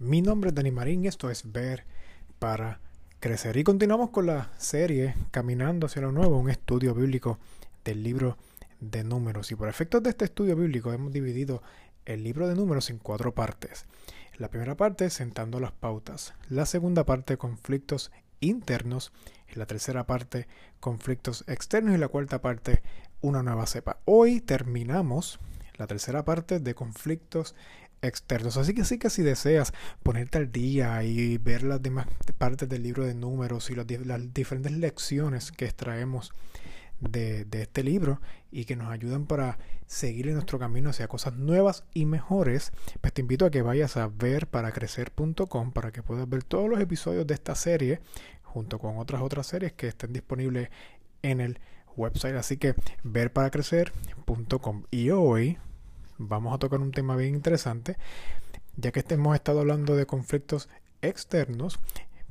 Mi 0.00 0.22
nombre 0.22 0.50
es 0.50 0.54
Dani 0.54 0.70
Marín 0.70 1.04
y 1.04 1.08
esto 1.08 1.28
es 1.28 1.50
Ver 1.50 1.84
para 2.38 2.78
Crecer. 3.18 3.56
Y 3.56 3.64
continuamos 3.64 4.10
con 4.10 4.26
la 4.26 4.52
serie 4.56 5.16
Caminando 5.32 5.86
hacia 5.86 6.02
lo 6.02 6.12
Nuevo, 6.12 6.38
un 6.38 6.50
estudio 6.50 6.94
bíblico 6.94 7.40
del 7.84 8.04
libro 8.04 8.36
de 8.78 9.02
números. 9.02 9.50
Y 9.50 9.56
por 9.56 9.68
efectos 9.68 10.04
de 10.04 10.10
este 10.10 10.26
estudio 10.26 10.54
bíblico 10.54 10.92
hemos 10.92 11.12
dividido 11.12 11.64
el 12.04 12.22
libro 12.22 12.46
de 12.46 12.54
números 12.54 12.90
en 12.90 12.98
cuatro 12.98 13.34
partes. 13.34 13.86
La 14.36 14.50
primera 14.50 14.76
parte, 14.76 15.10
sentando 15.10 15.58
las 15.58 15.72
pautas. 15.72 16.32
La 16.48 16.64
segunda 16.64 17.04
parte, 17.04 17.36
conflictos 17.36 18.12
internos. 18.38 19.10
La 19.52 19.66
tercera 19.66 20.06
parte, 20.06 20.46
conflictos 20.78 21.42
externos. 21.48 21.96
Y 21.96 21.98
la 21.98 22.06
cuarta 22.06 22.40
parte, 22.40 22.82
una 23.20 23.42
nueva 23.42 23.66
cepa. 23.66 23.98
Hoy 24.04 24.40
terminamos 24.40 25.40
la 25.78 25.86
tercera 25.86 26.24
parte 26.24 26.60
de 26.60 26.74
conflictos 26.74 27.54
externos. 28.02 28.56
Así 28.56 28.74
que 28.74 28.84
sí 28.84 28.98
que 28.98 29.10
si 29.10 29.22
deseas 29.22 29.72
ponerte 30.02 30.38
al 30.38 30.52
día 30.52 31.02
y 31.04 31.38
ver 31.38 31.62
las 31.62 31.82
demás 31.82 32.06
partes 32.38 32.68
del 32.68 32.82
libro 32.82 33.04
de 33.04 33.14
números 33.14 33.70
y 33.70 33.74
las, 33.74 33.86
diferentes 34.32 34.72
lecciones 34.72 35.52
que 35.52 35.64
extraemos 35.64 36.32
de, 37.00 37.46
este 37.52 37.82
libro 37.82 38.20
y 38.50 38.64
que 38.64 38.76
nos 38.76 38.90
ayudan 38.90 39.26
para 39.26 39.58
seguir 39.86 40.28
en 40.28 40.34
nuestro 40.34 40.58
camino 40.58 40.90
hacia 40.90 41.08
cosas 41.08 41.34
nuevas 41.34 41.84
y 41.94 42.06
mejores, 42.06 42.72
pues 43.00 43.12
te 43.12 43.20
invito 43.20 43.46
a 43.46 43.50
que 43.50 43.62
vayas 43.62 43.96
a 43.96 44.08
verparacrecer.com 44.08 45.72
para 45.72 45.92
que 45.92 46.02
puedas 46.02 46.28
ver 46.28 46.44
todos 46.44 46.68
los 46.68 46.80
episodios 46.80 47.26
de 47.26 47.34
esta 47.34 47.54
serie 47.54 48.00
junto 48.42 48.78
con 48.78 48.98
otras 48.98 49.22
otras 49.22 49.46
series 49.46 49.72
que 49.72 49.88
estén 49.88 50.12
disponibles 50.12 50.70
en 51.22 51.40
el 51.40 51.60
website. 51.96 52.36
Así 52.36 52.56
que 52.56 52.74
verparacrecer.com. 53.04 54.84
Y 54.90 55.10
hoy 55.10 55.58
vamos 56.18 56.54
a 56.54 56.58
tocar 56.58 56.80
un 56.80 56.92
tema 56.92 57.16
bien 57.16 57.34
interesante, 57.34 57.96
ya 58.76 58.92
que 58.92 59.04
hemos 59.08 59.34
estado 59.34 59.60
hablando 59.60 59.96
de 59.96 60.06
conflictos 60.06 60.68
externos, 61.00 61.78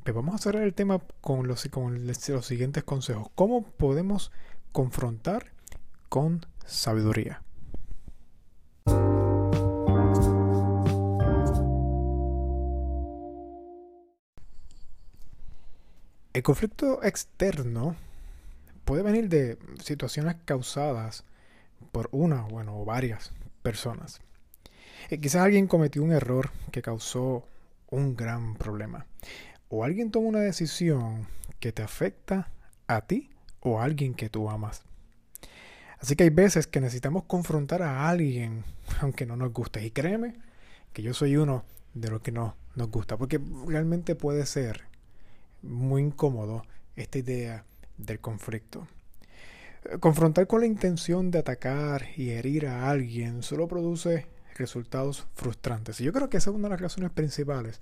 pues 0.04 0.14
vamos 0.14 0.34
a 0.34 0.38
cerrar 0.38 0.62
el 0.62 0.74
tema 0.74 1.00
con 1.20 1.46
los, 1.48 1.66
con 1.70 2.06
los 2.06 2.46
siguientes 2.46 2.84
consejos. 2.84 3.28
¿Cómo 3.34 3.62
podemos 3.62 4.30
confrontar 4.72 5.52
con 6.08 6.46
sabiduría? 6.64 7.42
El 16.32 16.42
conflicto 16.42 17.02
externo 17.02 17.96
puede 18.84 19.02
venir 19.02 19.28
de 19.28 19.58
situaciones 19.82 20.36
causadas 20.44 21.24
por 21.90 22.08
una, 22.12 22.42
bueno, 22.42 22.80
o 22.80 22.84
varias 22.84 23.32
personas. 23.68 24.22
Eh, 25.10 25.20
quizás 25.20 25.42
alguien 25.42 25.66
cometió 25.66 26.02
un 26.02 26.12
error 26.12 26.50
que 26.72 26.80
causó 26.80 27.44
un 27.90 28.16
gran 28.16 28.54
problema. 28.54 29.04
O 29.68 29.84
alguien 29.84 30.10
toma 30.10 30.28
una 30.28 30.40
decisión 30.40 31.26
que 31.60 31.70
te 31.70 31.82
afecta 31.82 32.50
a 32.86 33.02
ti 33.02 33.28
o 33.60 33.78
a 33.78 33.84
alguien 33.84 34.14
que 34.14 34.30
tú 34.30 34.48
amas. 34.48 34.84
Así 36.00 36.16
que 36.16 36.24
hay 36.24 36.30
veces 36.30 36.66
que 36.66 36.80
necesitamos 36.80 37.24
confrontar 37.24 37.82
a 37.82 38.08
alguien 38.08 38.64
aunque 39.02 39.26
no 39.26 39.36
nos 39.36 39.52
guste. 39.52 39.84
Y 39.84 39.90
créeme 39.90 40.32
que 40.94 41.02
yo 41.02 41.12
soy 41.12 41.36
uno 41.36 41.62
de 41.92 42.08
los 42.08 42.22
que 42.22 42.32
no 42.32 42.56
nos 42.74 42.90
gusta. 42.90 43.18
Porque 43.18 43.38
realmente 43.66 44.14
puede 44.14 44.46
ser 44.46 44.84
muy 45.60 46.00
incómodo 46.00 46.62
esta 46.96 47.18
idea 47.18 47.66
del 47.98 48.18
conflicto. 48.18 48.88
Confrontar 50.00 50.46
con 50.46 50.60
la 50.60 50.66
intención 50.66 51.30
de 51.30 51.38
atacar 51.38 52.06
y 52.16 52.30
herir 52.30 52.66
a 52.66 52.90
alguien 52.90 53.42
solo 53.42 53.68
produce 53.68 54.26
resultados 54.56 55.26
frustrantes. 55.34 56.00
Y 56.00 56.04
yo 56.04 56.12
creo 56.12 56.28
que 56.28 56.36
esa 56.36 56.50
es 56.50 56.56
una 56.56 56.68
de 56.68 56.72
las 56.72 56.80
razones 56.80 57.10
principales 57.10 57.80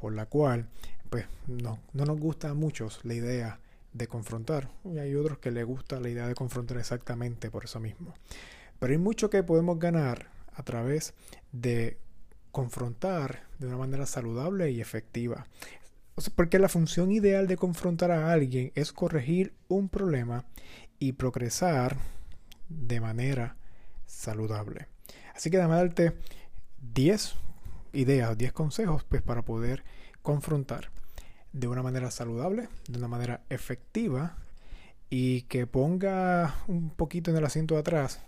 por 0.00 0.12
la 0.12 0.26
cual 0.26 0.66
pues, 1.10 1.26
no, 1.46 1.78
no 1.92 2.04
nos 2.04 2.18
gusta 2.18 2.50
a 2.50 2.54
muchos 2.54 3.00
la 3.04 3.14
idea 3.14 3.60
de 3.92 4.08
confrontar. 4.08 4.68
Y 4.84 4.98
hay 4.98 5.14
otros 5.14 5.38
que 5.38 5.50
les 5.50 5.64
gusta 5.64 6.00
la 6.00 6.08
idea 6.08 6.26
de 6.26 6.34
confrontar 6.34 6.78
exactamente 6.78 7.50
por 7.50 7.64
eso 7.64 7.80
mismo. 7.80 8.14
Pero 8.78 8.92
hay 8.92 8.98
mucho 8.98 9.30
que 9.30 9.42
podemos 9.42 9.78
ganar 9.78 10.26
a 10.54 10.62
través 10.62 11.14
de 11.52 11.98
confrontar 12.50 13.44
de 13.58 13.66
una 13.66 13.76
manera 13.76 14.06
saludable 14.06 14.70
y 14.70 14.80
efectiva. 14.80 15.46
Porque 16.34 16.58
la 16.58 16.68
función 16.68 17.10
ideal 17.10 17.46
de 17.46 17.56
confrontar 17.56 18.10
a 18.10 18.32
alguien 18.32 18.70
es 18.74 18.92
corregir 18.92 19.54
un 19.68 19.88
problema 19.88 20.44
y 21.02 21.14
progresar 21.14 21.96
de 22.68 23.00
manera 23.00 23.56
saludable. 24.06 24.86
Así 25.34 25.50
que 25.50 25.56
déjame 25.56 25.74
darte 25.74 26.12
10 26.94 27.34
ideas, 27.92 28.38
10 28.38 28.52
consejos 28.52 29.02
pues, 29.02 29.20
para 29.20 29.42
poder 29.42 29.82
confrontar 30.22 30.90
de 31.52 31.66
una 31.66 31.82
manera 31.82 32.12
saludable, 32.12 32.68
de 32.86 32.98
una 32.98 33.08
manera 33.08 33.40
efectiva 33.50 34.36
y 35.10 35.42
que 35.42 35.66
ponga 35.66 36.54
un 36.68 36.90
poquito 36.90 37.32
en 37.32 37.36
el 37.36 37.44
asiento 37.46 37.74
de 37.74 37.80
atrás 37.80 38.20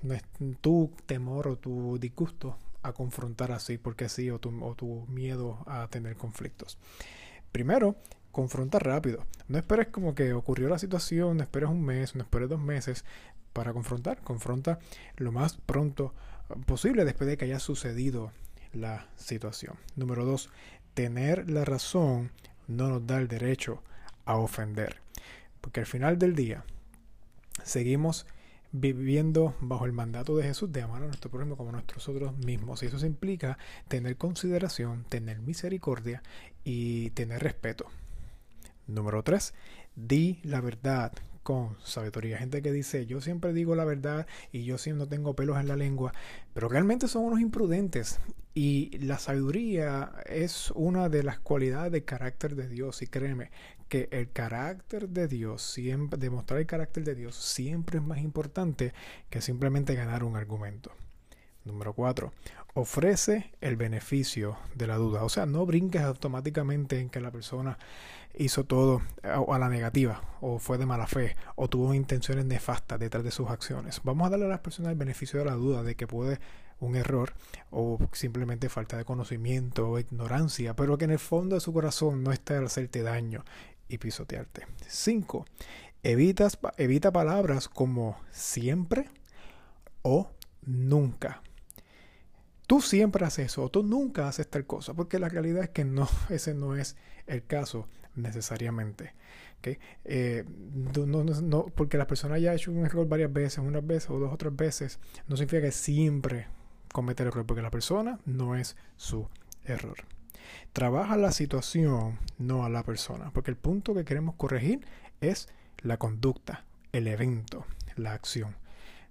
tu 0.61 0.91
temor 1.07 1.47
o 1.47 1.57
tu 1.57 1.97
disgusto 2.01 2.59
a 2.83 2.93
confrontar 2.93 3.53
así 3.53 3.79
porque 3.79 4.09
sí 4.09 4.31
o 4.31 4.41
o 4.63 4.75
tu 4.75 5.07
miedo 5.07 5.63
a 5.67 5.87
tener 5.87 6.17
conflictos. 6.17 6.77
Primero, 7.53 7.95
confronta 8.35 8.79
rápido. 8.79 9.25
No 9.49 9.57
esperes 9.57 9.87
como 9.87 10.15
que 10.15 10.35
ocurrió 10.35 10.69
la 10.69 10.79
situación, 10.79 11.39
no 11.39 11.43
esperes 11.43 11.71
un 11.71 11.83
mes, 11.83 12.15
no 12.15 12.23
esperes 12.23 12.51
dos 12.51 12.61
meses 12.61 13.07
para 13.55 13.73
confrontar. 13.73 14.21
Confronta 14.21 14.79
lo 15.17 15.33
más 15.33 15.57
pronto 15.57 16.13
posible 16.67 17.07
después 17.07 17.29
de 17.31 17.39
que 17.39 17.47
haya 17.47 17.61
sucedido 17.61 18.33
la 18.75 19.09
situación. 19.17 19.77
Número 19.97 20.27
dos, 20.27 20.51
tener 20.93 21.49
la 21.49 21.65
razón 21.65 22.33
no 22.69 22.89
nos 22.89 23.07
da 23.07 23.19
el 23.19 23.29
derecho 23.29 23.83
a 24.27 24.37
ofender. 24.37 25.01
Porque 25.63 25.81
al 25.81 25.87
final 25.87 26.19
del 26.19 26.35
día 26.35 26.65
seguimos 27.63 28.27
viviendo 28.73 29.55
bajo 29.61 29.87
el 29.87 29.93
mandato 29.93 30.37
de 30.37 30.43
Jesús 30.43 30.73
de 30.73 30.83
amar 30.83 31.03
a 31.03 31.07
nuestro 31.07 31.31
prójimo 31.31 31.57
como 31.57 31.71
a 31.71 31.83
nosotros 31.95 32.37
mismos. 32.39 32.83
Y 32.83 32.87
eso 32.87 33.07
implica 33.07 33.57
tener 33.87 34.17
consideración, 34.17 35.05
tener 35.05 35.39
misericordia 35.39 36.23
y 36.65 37.11
tener 37.11 37.43
respeto. 37.43 37.87
Número 38.87 39.23
3. 39.23 39.55
Di 39.97 40.41
la 40.43 40.61
verdad 40.61 41.13
con 41.45 41.77
sabiduría. 41.85 42.39
Gente 42.39 42.63
que 42.63 42.73
dice, 42.73 43.07
yo 43.07 43.21
siempre 43.21 43.53
digo 43.53 43.77
la 43.77 43.85
verdad 43.85 44.27
y 44.51 44.65
yo 44.65 44.79
siempre 44.79 45.05
no 45.05 45.09
tengo 45.09 45.37
pelos 45.37 45.59
en 45.61 45.69
la 45.69 45.77
lengua, 45.77 46.13
pero 46.55 46.69
realmente 46.69 47.07
son 47.07 47.25
unos 47.25 47.41
imprudentes. 47.41 48.19
Y 48.55 48.99
la 48.99 49.19
sabiduría 49.19 50.13
es 50.27 50.71
una 50.73 51.09
de 51.09 51.23
las 51.23 51.39
cualidades 51.39 51.93
del 51.93 52.05
carácter 52.05 52.57
de 52.57 52.69
Dios. 52.69 53.03
Y 53.03 53.07
créeme 53.07 53.51
que 53.89 54.09
el 54.11 54.31
carácter 54.31 55.09
de 55.09 55.29
Dios, 55.29 55.63
siempre, 55.63 56.19
demostrar 56.19 56.61
el 56.61 56.67
carácter 56.67 57.05
de 57.05 57.15
Dios 57.15 57.37
siempre 57.37 57.99
es 57.99 58.05
más 58.05 58.19
importante 58.19 58.93
que 59.29 59.41
simplemente 59.41 59.95
ganar 59.95 60.25
un 60.25 60.37
argumento. 60.37 60.93
Número 61.65 61.95
4. 61.95 62.31
Ofrece 62.75 63.51
el 63.63 63.77
beneficio 63.77 64.59
de 64.75 64.87
la 64.87 64.97
duda. 64.97 65.25
O 65.25 65.31
sea, 65.31 65.47
no 65.47 65.65
brinques 65.65 66.03
automáticamente 66.03 67.01
en 67.01 67.09
que 67.09 67.21
la 67.21 67.31
persona 67.31 67.79
hizo 68.37 68.65
todo 68.65 69.01
a, 69.23 69.59
la 69.59 69.69
negativa, 69.69 70.21
o 70.41 70.59
fue 70.59 70.77
de 70.77 70.87
mala 70.87 71.07
fe, 71.07 71.37
o 71.57 71.69
tuvo 71.69 71.95
intenciones 71.95 72.45
nefastas 72.45 72.99
detrás 72.99 73.25
de 73.25 73.31
sus 73.31 73.49
acciones. 73.49 74.01
Vamos 74.05 74.27
a 74.27 74.31
darle 74.31 74.47
a 74.47 74.49
las 74.49 74.61
personas 74.61 74.93
el 74.93 74.99
beneficio 74.99 75.39
de 75.39 75.47
la 75.47 75.55
duda 75.55 75.83
de 75.83 75.95
que 75.95 76.07
puede 76.07 76.39
un 76.81 76.97
error 76.97 77.33
o 77.71 77.99
simplemente 78.13 78.69
falta 78.69 78.97
de 78.97 79.05
conocimiento 79.05 79.89
o 79.89 79.99
ignorancia, 79.99 80.75
pero 80.75 80.99
que 80.99 81.05
en 81.05 81.13
el 81.13 81.19
fondo 81.19 81.55
de 81.55 81.61
su 81.61 81.73
corazón 81.73 82.23
no 82.23 82.33
está 82.33 82.59
al 82.59 82.67
hacerte 82.67 83.03
daño 83.03 83.45
y 83.89 83.99
pisotearte. 83.99 84.67
5. 84.87 85.47
evita 86.03 87.13
palabras 87.13 87.69
como 87.69 88.19
siempre 88.31 89.09
o 90.03 90.29
nunca 90.67 91.41
tú 92.67 92.81
siempre 92.81 93.25
haces 93.25 93.47
eso 93.47 93.63
o 93.65 93.71
tú 93.71 93.83
nunca 93.83 94.29
haces 94.29 94.49
tal 94.49 94.67
cosa, 94.67 94.95
porque 94.95 95.19
la 95.19 95.29
realidad 95.29 95.65
es 95.65 95.71
que 95.71 95.85
no, 95.85 96.09
ese 96.29 96.55
no 96.55 96.77
es 96.77 96.97
el 97.27 97.45
caso 97.45 97.89
necesariamente. 98.15 99.15
Eh, 100.05 100.45
no, 100.47 101.67
porque 101.75 101.97
la 101.97 102.07
persona 102.07 102.35
haya 102.35 102.53
hecho 102.53 102.71
un 102.71 102.85
error 102.85 103.09
varias 103.09 103.33
veces, 103.33 103.59
unas 103.61 103.87
veces 103.87 104.11
o 104.11 104.19
dos 104.19 104.33
o 104.33 104.37
tres 104.37 104.55
veces, 104.55 105.01
no 105.27 105.37
significa 105.37 105.63
que 105.63 105.73
siempre 105.73 106.49
comete 106.93 107.23
el 107.23 107.29
error, 107.29 107.47
porque 107.47 107.63
la 107.63 107.71
persona 107.71 108.21
no 108.27 108.57
es 108.57 108.77
su 108.97 109.27
error. 109.65 109.97
Trabaja 110.75 111.17
la 111.17 111.33
situación, 111.33 112.19
no 112.37 112.67
a 112.67 112.69
la 112.69 112.83
persona, 112.83 113.31
porque 113.33 113.51
el 113.51 113.57
punto 113.57 113.95
que 113.95 114.05
queremos 114.05 114.35
corregir 114.35 114.85
es 115.23 115.49
la 115.79 115.97
conducta, 115.97 116.67
el 116.93 117.07
evento, 117.09 117.65
la 117.97 118.13
acción 118.13 118.55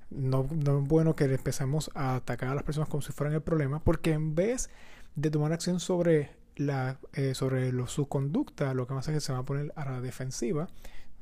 no, 0.09 0.47
es 0.51 0.87
bueno 0.87 1.15
que 1.15 1.25
empecemos 1.25 1.91
a 1.95 2.15
atacar 2.15 2.49
a 2.49 2.55
las 2.55 2.63
personas 2.63 2.89
como 2.89 3.01
si 3.01 3.11
fueran 3.11 3.33
el 3.33 3.41
problema, 3.41 3.83
porque 3.83 4.11
en 4.11 4.35
vez 4.35 4.69
de 5.15 5.29
tomar 5.29 5.53
acción 5.53 5.79
sobre, 5.79 6.31
la, 6.55 6.99
eh, 7.13 7.33
sobre 7.35 7.71
su 7.87 8.07
conducta, 8.07 8.73
lo 8.73 8.87
que 8.87 8.93
pasa 8.93 9.11
es 9.11 9.17
que 9.17 9.21
se 9.21 9.33
va 9.33 9.39
a 9.39 9.43
poner 9.45 9.73
a 9.75 9.85
la 9.85 10.01
defensiva 10.01 10.67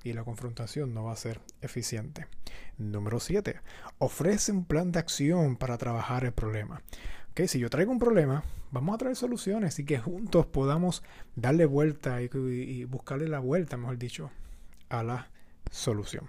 y 0.03 0.13
la 0.13 0.23
confrontación 0.23 0.93
no 0.93 1.05
va 1.05 1.13
a 1.13 1.17
ser 1.17 1.39
eficiente. 1.61 2.27
Número 2.77 3.19
7. 3.19 3.59
Ofrece 3.99 4.51
un 4.51 4.65
plan 4.65 4.91
de 4.91 4.99
acción 4.99 5.57
para 5.57 5.77
trabajar 5.77 6.25
el 6.25 6.31
problema. 6.31 6.81
Okay, 7.31 7.47
si 7.47 7.59
yo 7.59 7.69
traigo 7.69 7.91
un 7.91 7.99
problema, 7.99 8.43
vamos 8.71 8.95
a 8.95 8.97
traer 8.97 9.15
soluciones 9.15 9.79
y 9.79 9.85
que 9.85 9.99
juntos 9.99 10.45
podamos 10.47 11.03
darle 11.35 11.65
vuelta 11.65 12.21
y, 12.21 12.29
y 12.33 12.83
buscarle 12.85 13.27
la 13.27 13.39
vuelta, 13.39 13.77
mejor 13.77 13.97
dicho, 13.97 14.31
a 14.89 15.03
la 15.03 15.29
solución. 15.69 16.27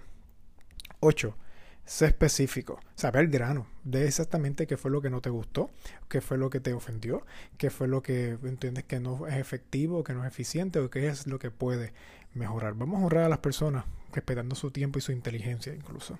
8. 1.01 1.35
Sé 1.85 2.05
específico, 2.05 2.79
saber 2.95 3.25
el 3.25 3.29
grano 3.29 3.67
de 3.83 4.07
exactamente 4.07 4.67
qué 4.67 4.77
fue 4.77 4.89
lo 4.89 5.01
que 5.01 5.09
no 5.09 5.19
te 5.19 5.29
gustó, 5.29 5.69
qué 6.07 6.21
fue 6.21 6.37
lo 6.37 6.49
que 6.49 6.61
te 6.61 6.73
ofendió, 6.73 7.25
qué 7.57 7.69
fue 7.69 7.89
lo 7.89 8.01
que 8.01 8.37
entiendes 8.43 8.85
que 8.85 9.01
no 9.01 9.27
es 9.27 9.35
efectivo, 9.35 10.03
que 10.03 10.13
no 10.13 10.23
es 10.23 10.31
eficiente 10.31 10.79
o 10.79 10.89
qué 10.89 11.07
es 11.07 11.27
lo 11.27 11.39
que 11.39 11.51
puede 11.51 11.91
mejorar. 12.33 12.75
Vamos 12.75 13.01
a 13.01 13.05
honrar 13.05 13.23
a 13.25 13.29
las 13.29 13.39
personas 13.39 13.83
respetando 14.13 14.55
su 14.55 14.71
tiempo 14.71 14.99
y 14.99 15.01
su 15.01 15.11
inteligencia 15.11 15.73
incluso. 15.73 16.17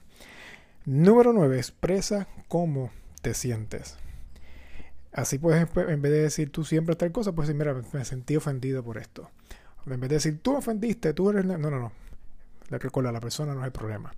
Número 0.86 1.31
9. 1.31 1.57
Expresa 1.57 2.27
cómo 2.50 2.92
te 3.21 3.33
sientes. 3.33 3.95
Así 5.13 5.38
puedes, 5.38 5.69
en 5.77 6.01
vez 6.01 6.12
de 6.12 6.21
decir 6.24 6.51
tú 6.51 6.65
siempre 6.65 6.95
tal 6.95 7.12
cosa, 7.12 7.31
pues 7.31 7.48
decir, 7.48 7.57
mira, 7.57 7.81
me 7.94 8.04
sentí 8.04 8.36
ofendido 8.36 8.83
por 8.83 8.98
esto. 8.98 9.30
En 9.86 10.00
vez 10.00 10.10
de 10.10 10.15
decir 10.15 10.39
tú 10.42 10.56
ofendiste, 10.56 11.13
tú 11.13 11.30
eres... 11.30 11.45
No, 11.45 11.57
no, 11.57 11.69
no. 11.69 11.92
La 12.69 12.80
recuerda, 12.80 13.12
la 13.12 13.21
persona 13.21 13.54
no 13.54 13.62
es 13.62 13.68
el 13.68 13.71
problema. 13.71 14.13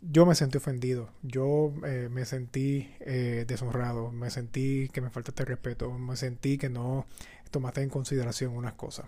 Yo 0.00 0.26
me 0.26 0.36
sentí 0.36 0.58
ofendido, 0.58 1.10
yo 1.22 1.72
eh, 1.84 2.08
me 2.08 2.24
sentí 2.24 2.88
eh, 3.00 3.44
deshonrado, 3.48 4.12
me 4.12 4.30
sentí 4.30 4.88
que 4.90 5.00
me 5.00 5.10
faltaste 5.10 5.44
respeto, 5.44 5.90
me 5.90 6.16
sentí 6.16 6.56
que 6.56 6.68
no 6.68 7.06
tomaste 7.50 7.82
en 7.82 7.88
consideración 7.88 8.56
unas 8.56 8.74
cosas. 8.74 9.06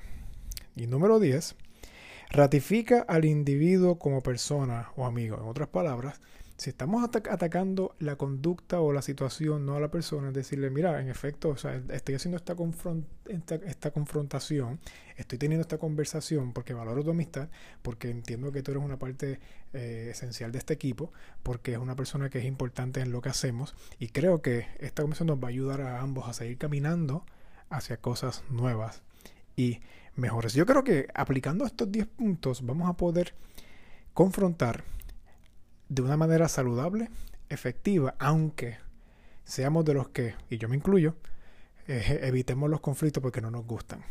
Y 0.75 0.88
número 0.88 1.20
10, 1.20 1.54
ratifica 2.31 3.04
al 3.06 3.25
individuo 3.25 4.00
como 4.00 4.20
persona 4.20 4.90
o 4.96 5.06
amigo. 5.06 5.37
En 5.40 5.48
otras 5.48 5.69
palabras, 5.69 6.20
si 6.61 6.69
estamos 6.69 7.03
atacando 7.03 7.97
la 8.01 8.17
conducta 8.17 8.83
o 8.83 8.93
la 8.93 9.01
situación, 9.01 9.65
no 9.65 9.77
a 9.77 9.81
la 9.81 9.91
persona, 9.91 10.29
es 10.29 10.35
decirle, 10.35 10.69
mira, 10.69 11.01
en 11.01 11.09
efecto, 11.09 11.55
estoy 11.55 12.15
haciendo 12.15 12.37
esta, 12.37 12.55
esta, 13.65 13.91
confrontación, 13.93 14.79
estoy 15.17 15.39
teniendo 15.39 15.62
esta 15.62 15.79
conversación 15.79 16.53
porque 16.53 16.75
valoro 16.75 17.03
tu 17.03 17.12
amistad, 17.12 17.49
porque 17.81 18.11
entiendo 18.11 18.53
que 18.53 18.62
tú 18.62 18.73
eres 18.73 18.85
una 18.85 18.99
parte 18.99 19.41
eh, 19.73 20.09
esencial 20.11 20.53
de 20.53 20.59
este 20.59 20.75
equipo, 20.75 21.15
porque 21.43 21.73
es 21.73 21.79
una 21.79 21.97
persona 21.97 22.29
que 22.29 22.41
es 22.41 22.45
importante 22.45 23.01
en 23.01 23.11
lo 23.11 23.23
que 23.23 23.31
hacemos 23.31 23.75
y 23.99 24.09
creo 24.09 24.43
que 24.43 24.67
esta 24.81 25.01
conversación 25.01 25.29
nos 25.29 25.43
va 25.43 25.47
a 25.47 25.53
ayudar 25.53 25.81
a 25.81 26.03
ambos 26.03 26.29
a 26.29 26.35
seguir 26.35 26.59
caminando 26.59 27.25
hacia 27.71 27.97
cosas 27.97 28.45
nuevas 28.51 29.01
y 29.57 29.81
mejores. 30.15 30.53
Yo 30.53 30.67
creo 30.67 30.85
que 30.85 31.09
aplicando 31.15 31.65
estos 31.65 31.91
10 31.91 32.07
puntos 32.07 32.67
vamos 32.67 32.87
a 32.87 32.99
poder 32.99 33.33
confrontar 34.12 34.85
de 35.90 36.02
una 36.02 36.16
manera 36.16 36.48
saludable, 36.48 37.10
efectiva, 37.48 38.14
aunque 38.20 38.78
seamos 39.44 39.84
de 39.84 39.92
los 39.92 40.08
que, 40.08 40.37
y 40.48 40.56
yo 40.56 40.69
me 40.69 40.76
incluyo, 40.76 41.16
eh, 41.88 42.20
evitemos 42.22 42.70
los 42.70 42.81
conflictos 42.81 43.20
porque 43.20 43.40
no 43.40 43.50
nos 43.50 43.66
gustan. 43.66 44.04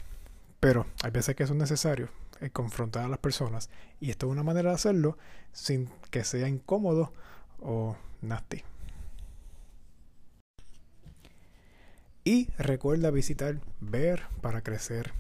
Pero 0.59 0.85
hay 1.01 1.11
veces 1.11 1.35
que 1.35 1.43
eso 1.43 1.53
es 1.53 1.59
necesario, 1.59 2.09
eh, 2.41 2.49
confrontar 2.49 3.05
a 3.05 3.07
las 3.07 3.19
personas, 3.19 3.69
y 4.01 4.09
esto 4.09 4.27
es 4.27 4.33
una 4.33 4.43
manera 4.43 4.69
de 4.69 4.75
hacerlo 4.75 5.17
sin 5.53 5.89
que 6.11 6.25
sea 6.25 6.49
incómodo 6.49 7.13
o 7.61 7.95
nasty. 8.21 8.61
Y 12.25 12.49
recuerda 12.57 13.09
visitar 13.09 13.61
ver 13.79 14.23
para 14.41 14.61
crecer 14.61 15.13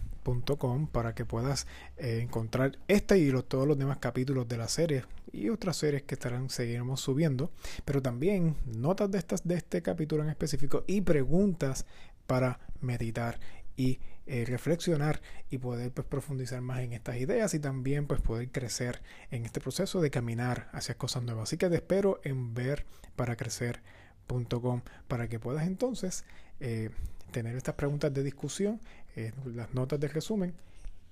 para 0.91 1.15
que 1.15 1.25
puedas 1.25 1.67
eh, 1.97 2.19
encontrar 2.21 2.77
este 2.87 3.17
y 3.17 3.31
todos 3.47 3.67
los 3.67 3.77
demás 3.77 3.97
capítulos 3.97 4.47
de 4.47 4.57
la 4.57 4.67
serie 4.67 5.05
y 5.31 5.49
otras 5.49 5.77
series 5.77 6.03
que 6.03 6.15
estarán 6.15 6.49
seguiremos 6.49 7.01
subiendo, 7.01 7.51
pero 7.85 8.01
también 8.01 8.55
notas 8.65 9.11
de 9.11 9.17
estas 9.17 9.47
de 9.47 9.55
este 9.55 9.81
capítulo 9.81 10.23
en 10.23 10.29
específico 10.29 10.83
y 10.87 11.01
preguntas 11.01 11.85
para 12.27 12.59
meditar 12.81 13.39
y 13.75 13.99
eh, 14.27 14.45
reflexionar 14.45 15.21
y 15.49 15.57
poder 15.57 15.91
pues, 15.91 16.05
profundizar 16.05 16.61
más 16.61 16.81
en 16.81 16.93
estas 16.93 17.17
ideas 17.17 17.53
y 17.53 17.59
también 17.59 18.05
pues 18.05 18.21
poder 18.21 18.51
crecer 18.51 19.01
en 19.31 19.45
este 19.45 19.59
proceso 19.59 20.01
de 20.01 20.11
caminar 20.11 20.69
hacia 20.73 20.95
cosas 20.95 21.23
nuevas. 21.23 21.49
Así 21.49 21.57
que 21.57 21.69
te 21.69 21.75
espero 21.75 22.19
en 22.23 22.53
ver 22.53 22.85
para 23.15 23.35
crecer.com 23.35 24.81
para 25.07 25.27
que 25.27 25.39
puedas 25.39 25.65
entonces 25.65 26.25
eh, 26.59 26.91
tener 27.31 27.55
estas 27.55 27.75
preguntas 27.75 28.13
de 28.13 28.23
discusión, 28.23 28.79
eh, 29.15 29.31
las 29.45 29.73
notas 29.73 29.99
de 29.99 30.07
resumen 30.07 30.53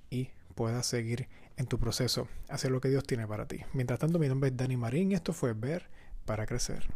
y 0.09 0.29
puedas 0.55 0.85
seguir 0.85 1.27
en 1.57 1.65
tu 1.67 1.79
proceso 1.79 2.27
hacia 2.49 2.69
lo 2.69 2.81
que 2.81 2.89
Dios 2.89 3.03
tiene 3.03 3.27
para 3.27 3.47
ti. 3.47 3.61
Mientras 3.73 3.99
tanto, 3.99 4.19
mi 4.19 4.27
nombre 4.27 4.49
es 4.49 4.57
Dani 4.57 4.77
Marín 4.77 5.11
y 5.11 5.15
esto 5.15 5.33
fue 5.33 5.53
Ver 5.53 5.87
para 6.25 6.45
Crecer. 6.45 6.87